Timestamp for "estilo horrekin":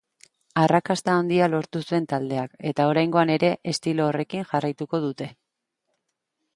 3.75-4.53